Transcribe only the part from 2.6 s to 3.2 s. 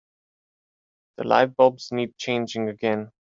again.